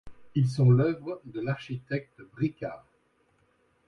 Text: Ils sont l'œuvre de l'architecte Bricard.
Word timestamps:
Ils 0.33 0.49
sont 0.49 0.71
l'œuvre 0.71 1.21
de 1.25 1.39
l'architecte 1.41 2.23
Bricard. 2.33 2.87